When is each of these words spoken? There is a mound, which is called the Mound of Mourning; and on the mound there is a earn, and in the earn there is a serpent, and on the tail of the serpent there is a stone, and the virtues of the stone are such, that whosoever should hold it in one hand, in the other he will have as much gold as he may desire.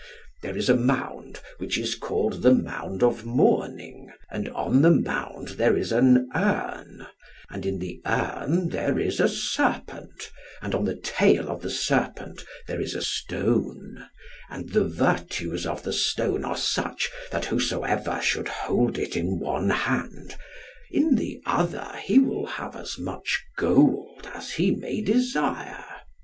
There 0.41 0.57
is 0.57 0.67
a 0.67 0.75
mound, 0.75 1.41
which 1.59 1.77
is 1.77 1.93
called 1.93 2.41
the 2.41 2.51
Mound 2.55 3.03
of 3.03 3.23
Mourning; 3.23 4.11
and 4.31 4.49
on 4.49 4.81
the 4.81 4.89
mound 4.89 5.49
there 5.59 5.77
is 5.77 5.91
a 5.91 6.25
earn, 6.33 7.05
and 7.51 7.65
in 7.67 7.77
the 7.77 8.01
earn 8.07 8.69
there 8.69 8.97
is 8.97 9.19
a 9.19 9.29
serpent, 9.29 10.31
and 10.59 10.73
on 10.73 10.85
the 10.85 10.95
tail 10.95 11.49
of 11.51 11.61
the 11.61 11.69
serpent 11.69 12.43
there 12.67 12.81
is 12.81 12.95
a 12.95 13.01
stone, 13.03 14.07
and 14.49 14.69
the 14.69 14.85
virtues 14.85 15.67
of 15.67 15.83
the 15.83 15.93
stone 15.93 16.43
are 16.45 16.57
such, 16.57 17.11
that 17.31 17.45
whosoever 17.45 18.19
should 18.23 18.47
hold 18.47 18.97
it 18.97 19.15
in 19.15 19.37
one 19.39 19.69
hand, 19.69 20.35
in 20.89 21.13
the 21.13 21.39
other 21.45 21.93
he 22.03 22.17
will 22.17 22.47
have 22.47 22.75
as 22.75 22.97
much 22.97 23.43
gold 23.55 24.27
as 24.33 24.53
he 24.53 24.71
may 24.71 24.99
desire. 25.01 25.85